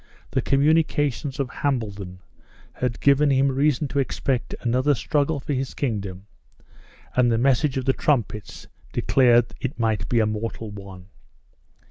The 0.31 0.41
communications 0.41 1.39
of 1.39 1.47
Hambledon 1.51 2.21
had 2.73 2.99
given 3.01 3.29
him 3.29 3.49
reason 3.49 3.87
to 3.89 3.99
expect 3.99 4.55
another 4.61 4.95
struggle 4.95 5.39
for 5.39 5.53
his 5.53 5.75
kingdom, 5.75 6.25
and 7.15 7.31
the 7.31 7.37
message 7.37 7.77
of 7.77 7.85
the 7.85 7.93
trumpets 7.93 8.65
declared 8.93 9.53
it 9.61 9.77
might 9.77 10.09
be 10.09 10.19
a 10.19 10.25
mortal 10.25 10.71
one. 10.71 11.05